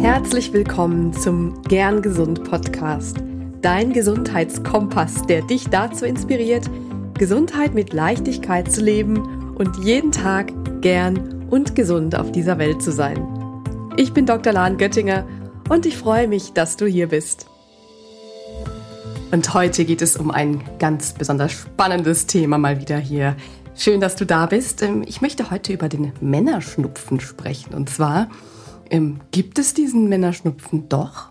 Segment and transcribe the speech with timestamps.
[0.00, 3.18] Herzlich willkommen zum Gern Gesund Podcast,
[3.60, 6.70] dein Gesundheitskompass, der dich dazu inspiriert,
[7.18, 12.92] Gesundheit mit Leichtigkeit zu leben und jeden Tag gern und gesund auf dieser Welt zu
[12.92, 13.28] sein.
[13.98, 14.54] Ich bin Dr.
[14.54, 15.28] Lahn Göttinger
[15.68, 17.44] und ich freue mich, dass du hier bist.
[19.30, 23.36] Und heute geht es um ein ganz besonders spannendes Thema mal wieder hier.
[23.76, 24.82] Schön, dass du da bist.
[24.82, 27.74] Ähm, ich möchte heute über den Männerschnupfen sprechen.
[27.74, 28.28] Und zwar
[28.90, 31.30] ähm, gibt es diesen Männerschnupfen doch?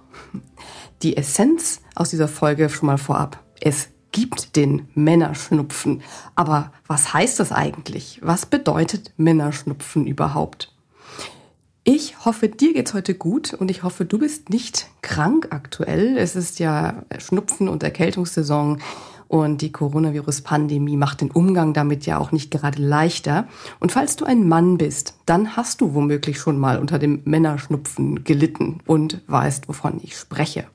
[1.02, 3.44] Die Essenz aus dieser Folge schon mal vorab.
[3.62, 6.02] Es gibt den Männerschnupfen.
[6.36, 8.20] Aber was heißt das eigentlich?
[8.22, 10.74] Was bedeutet Männerschnupfen überhaupt?
[11.84, 16.18] Ich hoffe, dir geht's heute gut und ich hoffe, du bist nicht krank aktuell.
[16.18, 18.80] Es ist ja Schnupfen- und Erkältungssaison
[19.30, 23.48] und die Coronavirus-Pandemie macht den Umgang damit ja auch nicht gerade leichter.
[23.80, 28.24] Und falls du ein Mann bist, dann hast du womöglich schon mal unter dem Männerschnupfen
[28.24, 30.66] gelitten und weißt, wovon ich spreche.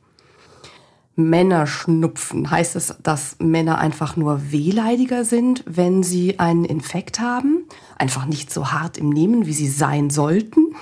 [1.16, 7.64] Männerschnupfen heißt es, dass Männer einfach nur wehleidiger sind, wenn sie einen Infekt haben,
[7.98, 10.74] einfach nicht so hart im Nehmen, wie sie sein sollten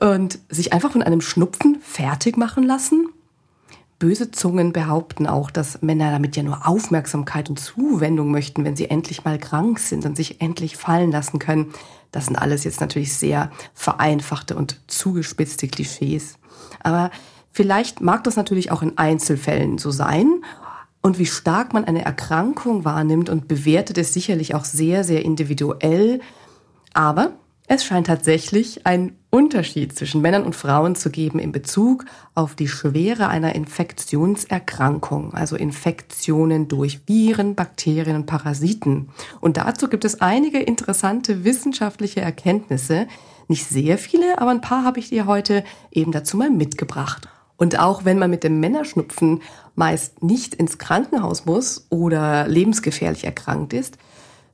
[0.00, 3.08] und sich einfach von einem Schnupfen fertig machen lassen
[4.04, 8.90] Böse Zungen behaupten auch, dass Männer damit ja nur Aufmerksamkeit und Zuwendung möchten, wenn sie
[8.90, 11.72] endlich mal krank sind und sich endlich fallen lassen können.
[12.12, 16.36] Das sind alles jetzt natürlich sehr vereinfachte und zugespitzte Klischees.
[16.82, 17.10] Aber
[17.50, 20.42] vielleicht mag das natürlich auch in Einzelfällen so sein.
[21.00, 26.20] Und wie stark man eine Erkrankung wahrnimmt und bewertet, ist sicherlich auch sehr, sehr individuell.
[26.92, 27.32] Aber
[27.66, 32.68] es scheint tatsächlich einen Unterschied zwischen Männern und Frauen zu geben in Bezug auf die
[32.68, 39.08] Schwere einer Infektionserkrankung, also Infektionen durch Viren, Bakterien und Parasiten.
[39.40, 43.08] Und dazu gibt es einige interessante wissenschaftliche Erkenntnisse.
[43.48, 47.28] Nicht sehr viele, aber ein paar habe ich dir heute eben dazu mal mitgebracht.
[47.56, 49.40] Und auch wenn man mit dem Männerschnupfen
[49.74, 53.96] meist nicht ins Krankenhaus muss oder lebensgefährlich erkrankt ist,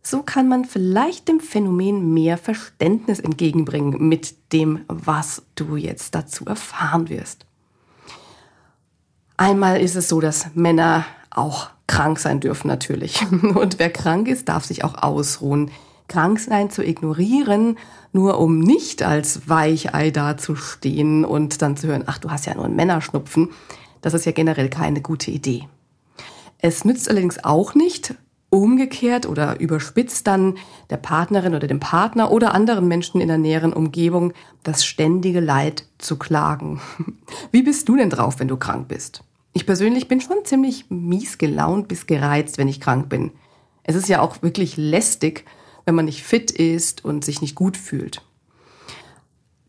[0.02, 6.44] so kann man vielleicht dem Phänomen mehr Verständnis entgegenbringen mit dem, was du jetzt dazu
[6.46, 7.46] erfahren wirst.
[9.36, 13.20] Einmal ist es so, dass Männer auch krank sein dürfen natürlich.
[13.30, 15.70] Und wer krank ist, darf sich auch ausruhen.
[16.08, 17.78] Krank sein zu ignorieren,
[18.12, 22.64] nur um nicht als Weichei dazustehen und dann zu hören, ach, du hast ja nur
[22.64, 23.50] einen Männerschnupfen,
[24.00, 25.68] das ist ja generell keine gute Idee.
[26.58, 28.14] Es nützt allerdings auch nicht,
[28.50, 30.58] umgekehrt oder überspitzt dann
[30.90, 34.32] der Partnerin oder dem Partner oder anderen Menschen in der näheren Umgebung
[34.64, 36.80] das ständige Leid zu klagen.
[37.52, 39.22] Wie bist du denn drauf, wenn du krank bist?
[39.52, 43.32] Ich persönlich bin schon ziemlich mies gelaunt bis gereizt, wenn ich krank bin.
[43.84, 45.44] Es ist ja auch wirklich lästig,
[45.84, 48.22] wenn man nicht fit ist und sich nicht gut fühlt.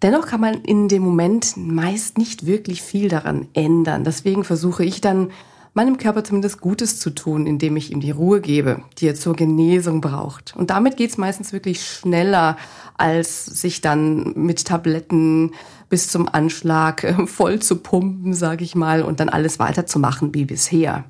[0.01, 4.03] Dennoch kann man in dem Moment meist nicht wirklich viel daran ändern.
[4.03, 5.31] Deswegen versuche ich dann
[5.73, 9.35] meinem Körper zumindest Gutes zu tun, indem ich ihm die Ruhe gebe, die er zur
[9.35, 10.53] Genesung braucht.
[10.55, 12.57] Und damit geht's meistens wirklich schneller,
[12.97, 15.53] als sich dann mit Tabletten
[15.89, 20.45] bis zum Anschlag äh, voll zu pumpen, sage ich mal, und dann alles weiterzumachen wie
[20.45, 21.05] bisher.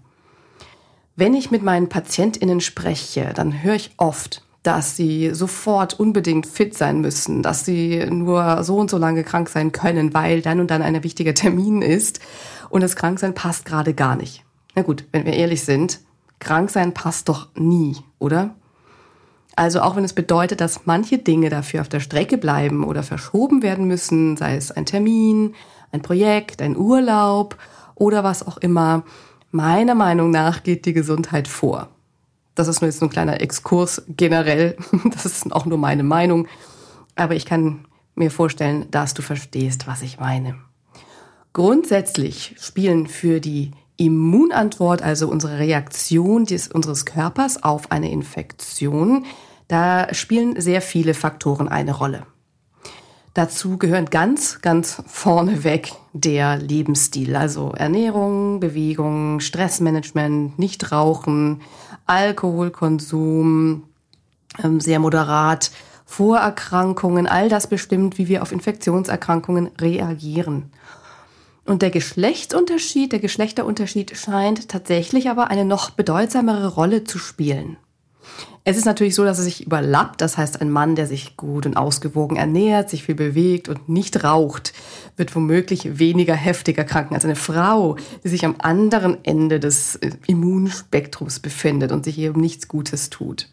[1.15, 6.77] Wenn ich mit meinen Patientinnen spreche, dann höre ich oft, dass sie sofort unbedingt fit
[6.77, 10.69] sein müssen, dass sie nur so und so lange krank sein können, weil dann und
[10.69, 12.19] dann ein wichtiger Termin ist
[12.69, 14.43] und das Kranksein passt gerade gar nicht.
[14.75, 15.99] Na gut, wenn wir ehrlich sind,
[16.39, 18.55] krank sein passt doch nie, oder?
[19.55, 23.61] Also auch wenn es bedeutet, dass manche Dinge dafür auf der Strecke bleiben oder verschoben
[23.61, 25.55] werden müssen, sei es ein Termin,
[25.91, 27.57] ein Projekt, ein Urlaub
[27.95, 29.03] oder was auch immer,
[29.51, 31.89] meiner Meinung nach geht die Gesundheit vor.
[32.55, 34.77] Das ist nur jetzt so ein kleiner Exkurs generell.
[35.11, 36.47] Das ist auch nur meine Meinung.
[37.15, 40.55] Aber ich kann mir vorstellen, dass du verstehst, was ich meine.
[41.53, 43.71] Grundsätzlich spielen für die
[44.01, 49.25] Immunantwort, also unsere Reaktion des, unseres Körpers auf eine Infektion,
[49.67, 52.25] da spielen sehr viele Faktoren eine Rolle.
[53.35, 61.61] Dazu gehören ganz, ganz vorneweg der Lebensstil, also Ernährung, Bewegung, Stressmanagement, Nichtrauchen,
[62.07, 63.83] Alkoholkonsum,
[64.63, 65.69] ähm, sehr moderat,
[66.05, 70.71] Vorerkrankungen, all das bestimmt, wie wir auf Infektionserkrankungen reagieren.
[71.65, 77.77] Und der Geschlechtsunterschied, der Geschlechterunterschied scheint tatsächlich aber eine noch bedeutsamere Rolle zu spielen.
[78.63, 80.21] Es ist natürlich so, dass es sich überlappt.
[80.21, 84.23] Das heißt, ein Mann, der sich gut und ausgewogen ernährt, sich viel bewegt und nicht
[84.23, 84.73] raucht,
[85.17, 91.39] wird womöglich weniger heftig erkranken als eine Frau, die sich am anderen Ende des Immunspektrums
[91.39, 93.49] befindet und sich eben nichts Gutes tut.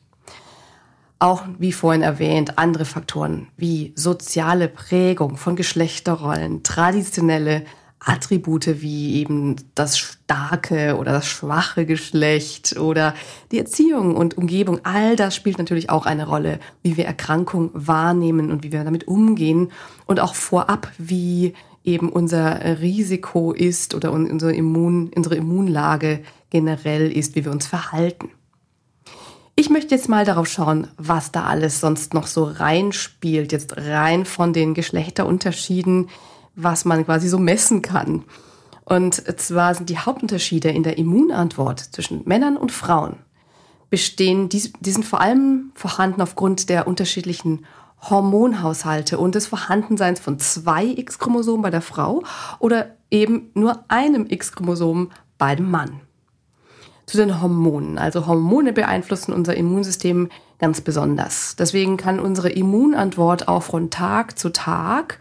[1.20, 7.64] Auch wie vorhin erwähnt, andere Faktoren wie soziale Prägung von Geschlechterrollen, traditionelle
[8.00, 13.15] Attribute wie eben das starke oder das schwache Geschlecht oder
[13.50, 18.50] die Erziehung und Umgebung, all das spielt natürlich auch eine Rolle, wie wir Erkrankung wahrnehmen
[18.50, 19.73] und wie wir damit umgehen
[20.06, 21.55] und auch vorab, wie
[21.85, 26.21] eben unser Risiko ist oder unsere, Immun, unsere Immunlage
[26.51, 28.31] generell ist, wie wir uns verhalten.
[29.56, 34.25] Ich möchte jetzt mal darauf schauen, was da alles sonst noch so reinspielt, jetzt rein
[34.25, 36.11] von den Geschlechterunterschieden,
[36.58, 38.25] was man quasi so messen kann.
[38.84, 43.16] Und zwar sind die Hauptunterschiede in der Immunantwort zwischen Männern und Frauen
[43.90, 47.64] bestehen, die, die sind vor allem vorhanden aufgrund der unterschiedlichen
[48.02, 52.22] Hormonhaushalte und des Vorhandenseins von zwei X-Chromosomen bei der Frau
[52.58, 56.00] oder eben nur einem X-Chromosom bei dem Mann
[57.06, 57.99] zu den Hormonen.
[57.99, 60.28] Also Hormone beeinflussen unser Immunsystem
[60.58, 61.56] ganz besonders.
[61.56, 65.19] Deswegen kann unsere Immunantwort auch von Tag zu Tag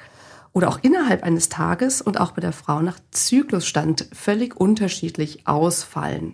[0.57, 6.33] oder auch innerhalb eines Tages und auch bei der Frau nach Zyklusstand völlig unterschiedlich ausfallen.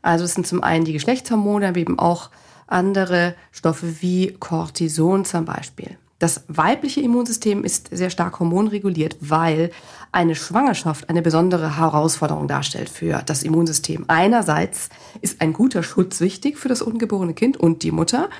[0.00, 2.30] Also es sind zum einen die Geschlechtshormone, aber eben auch
[2.68, 5.98] andere Stoffe wie Cortison zum Beispiel.
[6.20, 9.72] Das weibliche Immunsystem ist sehr stark hormonreguliert, weil
[10.12, 14.04] eine Schwangerschaft eine besondere Herausforderung darstellt für das Immunsystem.
[14.06, 14.88] Einerseits
[15.20, 18.30] ist ein guter Schutz wichtig für das ungeborene Kind und die Mutter.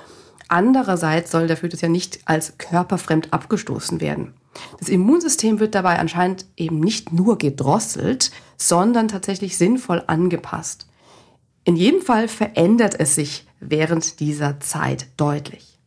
[0.46, 4.32] Andererseits soll der Fötus ja nicht als körperfremd abgestoßen werden.
[4.78, 10.86] Das Immunsystem wird dabei anscheinend eben nicht nur gedrosselt, sondern tatsächlich sinnvoll angepasst.
[11.64, 15.78] In jedem Fall verändert es sich während dieser Zeit deutlich.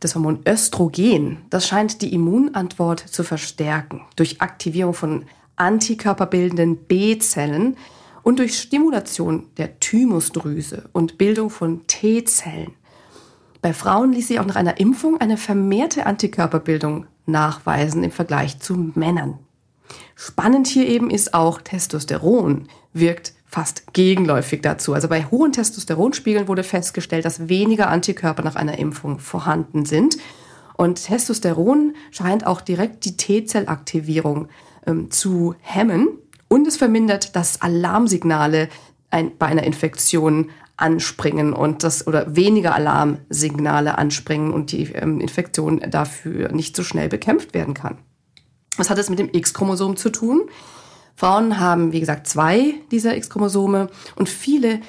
[0.00, 5.24] Das Hormon Östrogen, das scheint die Immunantwort zu verstärken durch Aktivierung von
[5.56, 7.76] antikörperbildenden B-Zellen
[8.22, 12.74] und durch Stimulation der Thymusdrüse und Bildung von T-Zellen.
[13.62, 18.92] Bei Frauen ließ sich auch nach einer Impfung eine vermehrte Antikörperbildung nachweisen im Vergleich zu
[18.94, 19.38] Männern.
[20.14, 24.94] Spannend hier eben ist auch Testosteron wirkt fast gegenläufig dazu.
[24.94, 30.16] Also bei hohen Testosteronspiegeln wurde festgestellt, dass weniger Antikörper nach einer Impfung vorhanden sind.
[30.74, 34.48] Und Testosteron scheint auch direkt die T-Zellaktivierung
[34.86, 36.08] ähm, zu hemmen
[36.48, 38.68] und es vermindert, dass Alarmsignale
[39.10, 45.80] ein, bei einer Infektion anspringen und das oder weniger Alarmsignale anspringen und die ähm, Infektion
[45.88, 47.98] dafür nicht so schnell bekämpft werden kann.
[48.76, 50.42] Was hat es mit dem X-Chromosom zu tun?
[51.14, 54.80] Frauen haben, wie gesagt, zwei dieser X-Chromosome und viele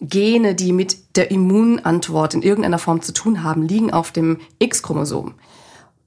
[0.00, 5.34] Gene, die mit der Immunantwort in irgendeiner Form zu tun haben, liegen auf dem X-Chromosom.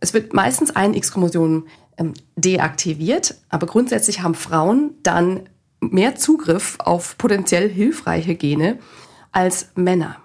[0.01, 1.65] Es wird meistens ein X-Chromosom
[1.97, 5.47] ähm, deaktiviert, aber grundsätzlich haben Frauen dann
[5.79, 8.79] mehr Zugriff auf potenziell hilfreiche Gene
[9.31, 10.17] als Männer.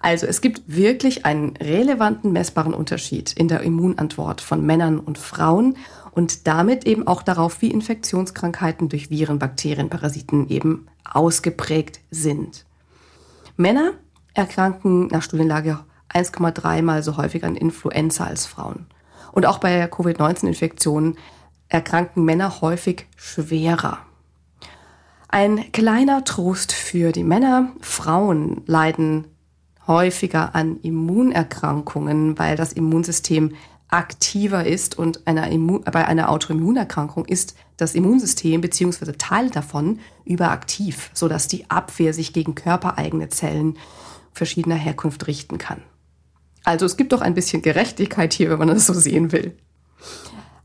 [0.00, 5.76] Also es gibt wirklich einen relevanten messbaren Unterschied in der Immunantwort von Männern und Frauen
[6.10, 12.64] und damit eben auch darauf, wie Infektionskrankheiten durch Viren, Bakterien, Parasiten eben ausgeprägt sind.
[13.56, 13.92] Männer
[14.34, 15.80] erkranken nach Studienlage
[16.12, 18.86] 1,3 mal so häufig an Influenza als Frauen.
[19.32, 21.16] Und auch bei Covid-19-Infektionen
[21.68, 23.98] erkranken Männer häufig schwerer.
[25.34, 27.72] Ein kleiner Trost für die Männer.
[27.80, 29.26] Frauen leiden
[29.84, 33.56] häufiger an Immunerkrankungen, weil das Immunsystem
[33.88, 35.48] aktiver ist und einer
[35.90, 39.10] bei einer Autoimmunerkrankung ist das Immunsystem bzw.
[39.18, 43.76] Teile davon überaktiv, sodass die Abwehr sich gegen körpereigene Zellen
[44.32, 45.82] verschiedener Herkunft richten kann.
[46.62, 49.58] Also es gibt doch ein bisschen Gerechtigkeit hier, wenn man das so sehen will.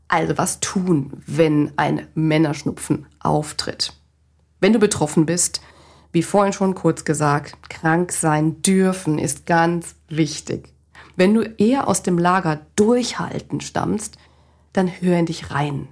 [0.06, 3.99] Also was tun, wenn ein Männerschnupfen auftritt?
[4.60, 5.62] Wenn du betroffen bist,
[6.12, 10.72] wie vorhin schon kurz gesagt, krank sein dürfen ist ganz wichtig.
[11.16, 14.18] Wenn du eher aus dem Lager Durchhalten stammst,
[14.72, 15.88] dann hör in dich rein.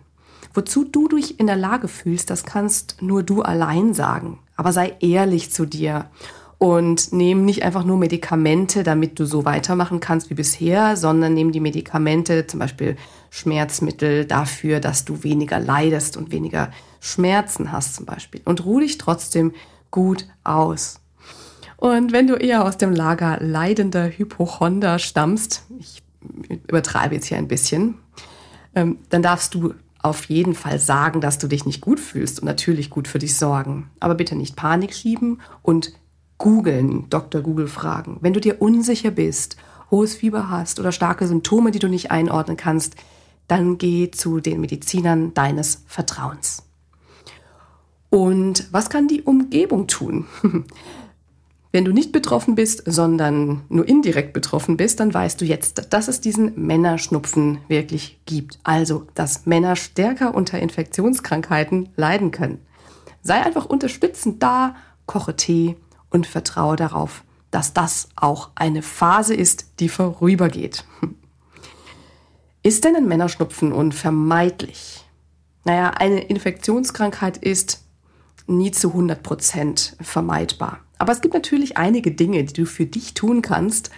[0.55, 4.39] Wozu du dich in der Lage fühlst, das kannst nur du allein sagen.
[4.57, 6.07] Aber sei ehrlich zu dir
[6.59, 11.53] und nimm nicht einfach nur Medikamente, damit du so weitermachen kannst wie bisher, sondern nimm
[11.53, 12.97] die Medikamente, zum Beispiel
[13.31, 16.71] Schmerzmittel, dafür, dass du weniger leidest und weniger
[17.01, 18.41] Schmerzen hast zum Beispiel.
[18.45, 19.53] Und ruh dich trotzdem
[19.91, 21.01] gut aus.
[21.77, 26.03] Und wenn du eher aus dem Lager leidender Hypochonder stammst, ich
[26.67, 27.99] übertreibe jetzt hier ein bisschen,
[28.75, 32.47] ähm, dann darfst du auf jeden Fall sagen, dass du dich nicht gut fühlst und
[32.47, 33.91] natürlich gut für dich sorgen.
[34.01, 35.93] Aber bitte nicht Panik schieben und
[36.39, 37.43] googeln, Dr.
[37.43, 38.19] Google fragen.
[38.21, 39.57] Wenn du dir unsicher bist,
[39.91, 42.95] hohes Fieber hast oder starke Symptome, die du nicht einordnen kannst,
[43.49, 46.68] dann geh zu den Medizinern deines Vertrauens.
[48.11, 50.27] Und was kann die Umgebung tun?
[51.71, 56.09] Wenn du nicht betroffen bist, sondern nur indirekt betroffen bist, dann weißt du jetzt, dass
[56.09, 58.59] es diesen Männerschnupfen wirklich gibt.
[58.65, 62.63] Also, dass Männer stärker unter Infektionskrankheiten leiden können.
[63.23, 65.77] Sei einfach unterstützend da, koche Tee
[66.09, 70.85] und vertraue darauf, dass das auch eine Phase ist, die vorübergeht.
[72.63, 75.05] Ist denn ein Männerschnupfen unvermeidlich?
[75.65, 77.85] Naja, eine Infektionskrankheit ist
[78.49, 80.81] nie zu 100 Prozent vermeidbar.
[80.99, 83.91] Aber es gibt natürlich einige Dinge, die du für dich tun kannst,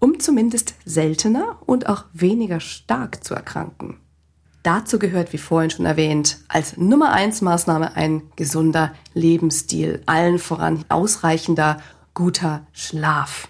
[0.00, 3.98] um zumindest seltener und auch weniger stark zu erkranken.
[4.62, 10.84] Dazu gehört, wie vorhin schon erwähnt, als Nummer eins Maßnahme ein gesunder Lebensstil, allen voran
[10.88, 11.80] ausreichender,
[12.12, 13.48] guter Schlaf.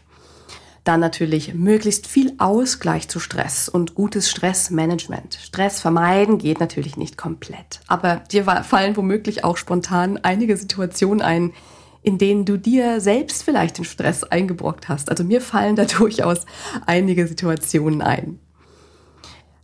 [0.89, 5.35] Dann natürlich möglichst viel Ausgleich zu Stress und gutes Stressmanagement.
[5.35, 7.81] Stress vermeiden geht natürlich nicht komplett.
[7.89, 11.53] Aber dir fallen womöglich auch spontan einige Situationen ein,
[12.01, 15.11] in denen du dir selbst vielleicht den Stress eingebrockt hast.
[15.11, 16.47] Also mir fallen da durchaus
[16.87, 18.39] einige Situationen ein.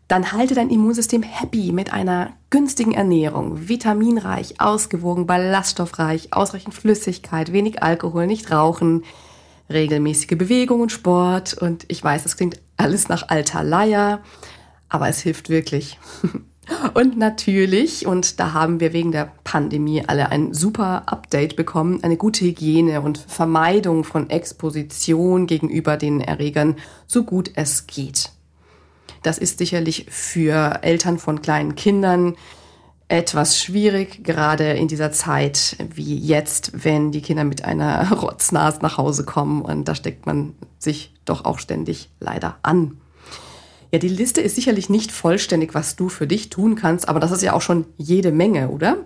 [0.08, 7.82] Dann halte dein Immunsystem happy mit einer günstigen Ernährung, vitaminreich, ausgewogen, ballaststoffreich, ausreichend Flüssigkeit, wenig
[7.82, 9.04] Alkohol, nicht rauchen,
[9.70, 11.54] regelmäßige Bewegung und Sport.
[11.54, 14.20] Und ich weiß, es klingt alles nach alter Leier,
[14.88, 15.98] aber es hilft wirklich.
[16.94, 22.16] Und natürlich, und da haben wir wegen der Pandemie alle ein super Update bekommen, eine
[22.16, 28.30] gute Hygiene und Vermeidung von Exposition gegenüber den Erregern, so gut es geht.
[29.22, 32.34] Das ist sicherlich für Eltern von kleinen Kindern
[33.08, 38.96] etwas schwierig, gerade in dieser Zeit wie jetzt, wenn die Kinder mit einer Rotznase nach
[38.96, 42.98] Hause kommen und da steckt man sich doch auch ständig leider an.
[43.92, 47.30] Ja, die Liste ist sicherlich nicht vollständig, was du für dich tun kannst, aber das
[47.30, 48.96] ist ja auch schon jede Menge, oder?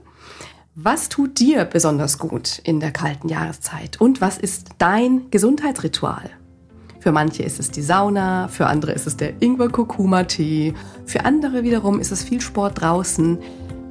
[0.75, 6.31] Was tut dir besonders gut in der kalten Jahreszeit und was ist dein Gesundheitsritual?
[7.01, 10.75] Für manche ist es die Sauna, für andere ist es der Ingwer-Kurkuma-Tee,
[11.05, 13.39] für andere wiederum ist es viel Sport draußen.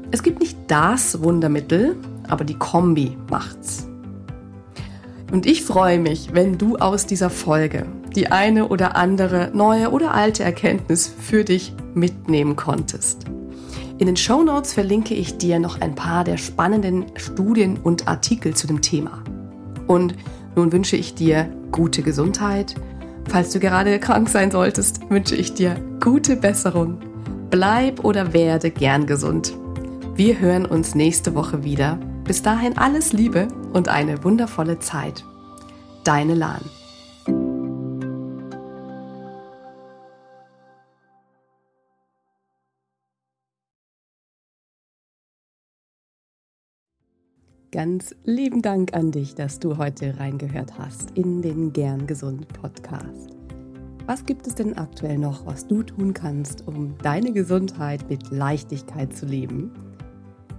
[0.09, 1.97] Es gibt nicht das Wundermittel,
[2.27, 3.87] aber die Kombi macht's.
[5.31, 7.85] Und ich freue mich, wenn du aus dieser Folge
[8.15, 13.25] die eine oder andere neue oder alte Erkenntnis für dich mitnehmen konntest.
[13.99, 18.55] In den Show Notes verlinke ich dir noch ein paar der spannenden Studien und Artikel
[18.55, 19.23] zu dem Thema.
[19.87, 20.15] Und
[20.55, 22.75] nun wünsche ich dir gute Gesundheit.
[23.27, 26.99] Falls du gerade krank sein solltest, wünsche ich dir gute Besserung.
[27.49, 29.53] Bleib oder werde gern gesund.
[30.17, 31.97] Wir hören uns nächste Woche wieder.
[32.23, 35.23] Bis dahin alles Liebe und eine wundervolle Zeit.
[36.03, 36.63] Deine Lahn.
[47.71, 53.37] Ganz lieben Dank an dich, dass du heute reingehört hast in den Gern Gesund Podcast.
[54.07, 59.15] Was gibt es denn aktuell noch, was du tun kannst, um deine Gesundheit mit Leichtigkeit
[59.15, 59.86] zu leben?